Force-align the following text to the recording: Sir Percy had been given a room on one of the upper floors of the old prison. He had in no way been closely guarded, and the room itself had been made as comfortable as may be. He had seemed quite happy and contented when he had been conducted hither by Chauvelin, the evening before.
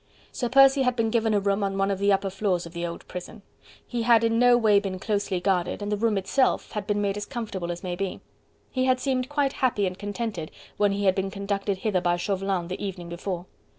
Sir 0.31 0.49
Percy 0.49 0.81
had 0.81 0.95
been 0.95 1.11
given 1.11 1.31
a 1.35 1.39
room 1.39 1.63
on 1.63 1.77
one 1.77 1.91
of 1.91 1.99
the 1.99 2.11
upper 2.11 2.31
floors 2.31 2.65
of 2.65 2.73
the 2.73 2.87
old 2.87 3.07
prison. 3.07 3.43
He 3.85 4.01
had 4.01 4.23
in 4.23 4.39
no 4.39 4.57
way 4.57 4.79
been 4.79 4.97
closely 4.97 5.39
guarded, 5.39 5.79
and 5.79 5.91
the 5.91 5.95
room 5.95 6.17
itself 6.17 6.71
had 6.71 6.87
been 6.87 7.01
made 7.03 7.17
as 7.17 7.25
comfortable 7.27 7.71
as 7.71 7.83
may 7.83 7.95
be. 7.95 8.19
He 8.71 8.85
had 8.85 8.99
seemed 8.99 9.29
quite 9.29 9.53
happy 9.53 9.85
and 9.85 9.99
contented 9.99 10.49
when 10.77 10.93
he 10.93 11.05
had 11.05 11.13
been 11.13 11.29
conducted 11.29 11.77
hither 11.77 12.01
by 12.01 12.17
Chauvelin, 12.17 12.67
the 12.67 12.83
evening 12.83 13.09
before. 13.09 13.45